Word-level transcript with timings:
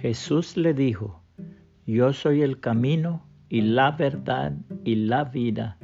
Jesús 0.00 0.56
le 0.56 0.74
dijo, 0.74 1.20
Yo 1.84 2.12
soy 2.12 2.42
el 2.42 2.60
camino 2.60 3.26
y 3.48 3.62
la 3.62 3.90
verdad 3.90 4.52
y 4.84 4.94
la 4.94 5.24
vida. 5.24 5.76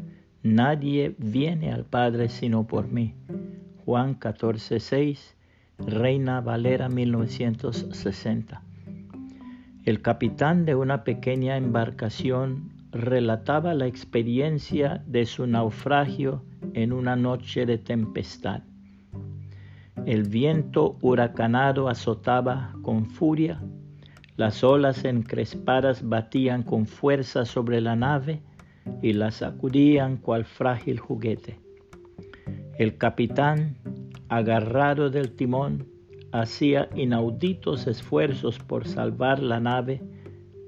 Nadie 0.44 1.16
viene 1.18 1.72
al 1.72 1.84
Padre 1.84 2.28
sino 2.28 2.64
por 2.64 2.86
mí. 2.86 3.14
Juan 3.84 4.14
14, 4.14 4.78
6, 4.78 5.36
Reina 5.78 6.40
Valera 6.40 6.88
1960. 6.88 8.62
El 9.84 10.00
capitán 10.00 10.64
de 10.64 10.76
una 10.76 11.02
pequeña 11.02 11.56
embarcación 11.56 12.70
relataba 12.92 13.74
la 13.74 13.88
experiencia 13.88 15.02
de 15.08 15.26
su 15.26 15.48
naufragio 15.48 16.44
en 16.72 16.92
una 16.92 17.16
noche 17.16 17.66
de 17.66 17.78
tempestad. 17.78 18.62
El 20.06 20.22
viento 20.22 20.98
huracanado 21.00 21.88
azotaba 21.88 22.72
con 22.82 23.06
furia 23.06 23.60
las 24.36 24.64
olas 24.64 25.04
encrespadas 25.04 26.08
batían 26.08 26.62
con 26.62 26.86
fuerza 26.86 27.44
sobre 27.44 27.80
la 27.80 27.94
nave 27.94 28.42
y 29.02 29.12
la 29.12 29.30
sacudían 29.30 30.16
cual 30.16 30.44
frágil 30.44 30.98
juguete. 30.98 31.58
El 32.78 32.96
capitán, 32.96 33.76
agarrado 34.28 35.10
del 35.10 35.36
timón, 35.36 35.86
hacía 36.32 36.88
inauditos 36.96 37.86
esfuerzos 37.86 38.58
por 38.58 38.88
salvar 38.88 39.40
la 39.40 39.60
nave, 39.60 40.02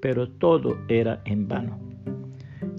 pero 0.00 0.28
todo 0.28 0.78
era 0.86 1.20
en 1.24 1.48
vano. 1.48 1.80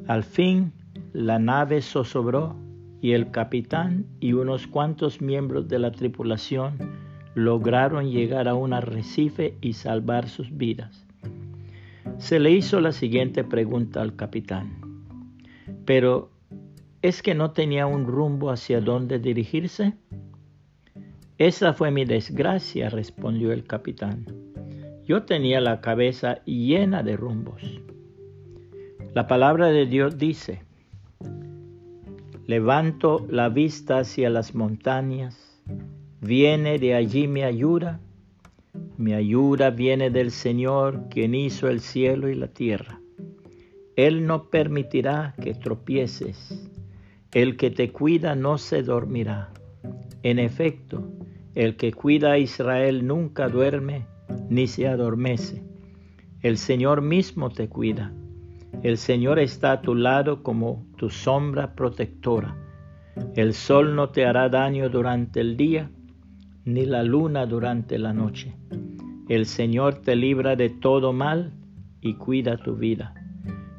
Al 0.08 0.24
fin, 0.24 0.72
la 1.12 1.38
nave 1.38 1.82
zozobró 1.82 2.56
y 3.02 3.12
el 3.12 3.32
capitán 3.32 4.06
y 4.22 4.34
unos 4.34 4.68
cuantos 4.68 5.22
miembros 5.22 5.68
de 5.68 5.80
la 5.80 5.92
tripulación 5.92 6.78
lograron 7.38 8.10
llegar 8.10 8.48
a 8.48 8.56
un 8.56 8.74
arrecife 8.74 9.60
y 9.62 9.74
salvar 9.74 10.28
sus 10.28 10.58
vidas. 10.58 11.06
Se 12.18 12.40
le 12.40 12.50
hizo 12.50 12.82
la 12.82 12.92
siguiente 12.92 13.44
pregunta 13.44 14.02
al 14.02 14.16
capitán. 14.16 15.06
Pero, 15.86 16.32
¿es 17.04 17.22
que 17.22 17.36
no 17.36 17.52
tenía 17.52 17.86
un 17.86 18.08
rumbo 18.08 18.50
hacia 18.50 18.82
dónde 18.82 19.20
dirigirse? 19.20 19.94
Esa 21.38 21.74
fue 21.74 21.92
mi 21.92 22.06
desgracia, 22.06 22.90
respondió 22.90 23.52
el 23.52 23.66
capitán. 23.66 24.26
Yo 25.06 25.22
tenía 25.22 25.62
la 25.62 25.80
cabeza 25.80 26.44
llena 26.46 27.04
de 27.04 27.18
rumbos. 27.18 27.62
La 29.14 29.28
palabra 29.28 29.68
de 29.68 29.86
Dios 29.86 30.18
dice, 30.18 30.64
levanto 32.48 33.28
la 33.30 33.50
vista 33.50 34.00
hacia 34.00 34.32
las 34.32 34.56
montañas 34.56 35.47
Viene 36.22 36.80
de 36.80 36.96
allí 36.96 37.28
mi 37.28 37.44
ayuda. 37.44 38.00
Mi 38.98 39.14
ayuda 39.14 39.70
viene 39.70 40.10
del 40.10 40.32
Señor, 40.32 41.10
quien 41.12 41.36
hizo 41.36 41.70
el 41.70 41.80
cielo 41.80 42.28
y 42.28 42.34
la 42.34 42.48
tierra. 42.48 43.00
Él 43.96 44.26
no 44.26 44.50
permitirá 44.50 45.36
que 45.40 45.54
tropieces. 45.54 46.68
El 47.32 47.56
que 47.56 47.70
te 47.70 47.92
cuida 47.92 48.36
no 48.36 48.58
se 48.58 48.82
dormirá. 48.82 49.54
En 50.24 50.40
efecto, 50.40 51.08
el 51.54 51.76
que 51.76 51.94
cuida 51.94 52.32
a 52.32 52.40
Israel 52.40 53.06
nunca 53.06 53.48
duerme 53.48 54.08
ni 54.50 54.66
se 54.66 54.88
adormece. 54.88 55.62
El 56.42 56.58
Señor 56.58 57.04
mismo 57.04 57.52
te 57.52 57.70
cuida. 57.70 58.12
El 58.82 58.98
Señor 58.98 59.38
está 59.38 59.72
a 59.74 59.82
tu 59.82 59.94
lado 59.94 60.42
como 60.42 60.84
tu 60.98 61.12
sombra 61.12 61.76
protectora. 61.76 62.58
El 63.36 63.54
sol 63.54 63.96
no 63.96 64.10
te 64.10 64.26
hará 64.26 64.50
daño 64.50 64.90
durante 64.90 65.42
el 65.42 65.58
día 65.58 65.92
ni 66.68 66.86
la 66.86 67.02
luna 67.02 67.46
durante 67.46 67.98
la 67.98 68.12
noche. 68.12 68.54
El 69.30 69.46
Señor 69.46 70.02
te 70.02 70.18
libra 70.18 70.58
de 70.58 70.70
todo 70.70 71.14
mal 71.14 71.54
y 72.02 72.16
cuida 72.16 72.58
tu 72.58 72.76
vida. 72.76 73.14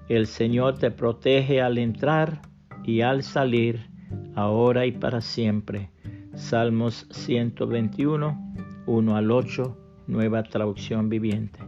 El 0.09 0.26
Señor 0.26 0.78
te 0.78 0.91
protege 0.91 1.60
al 1.60 1.77
entrar 1.77 2.41
y 2.84 3.03
al 3.03 3.22
salir, 3.22 3.91
ahora 4.34 4.87
y 4.87 4.93
para 4.93 5.21
siempre. 5.21 5.91
Salmos 6.34 7.06
121, 7.10 8.54
1 8.87 9.16
al 9.16 9.31
8, 9.31 9.77
nueva 10.06 10.43
traducción 10.44 11.10
viviente. 11.10 11.60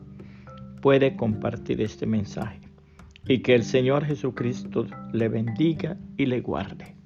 Puede 0.80 1.16
compartir 1.16 1.82
este 1.82 2.06
mensaje 2.06 2.60
y 3.28 3.40
que 3.40 3.54
el 3.54 3.64
Señor 3.64 4.06
Jesucristo 4.06 4.86
le 5.12 5.28
bendiga 5.28 5.98
y 6.16 6.24
le 6.24 6.40
guarde. 6.40 6.99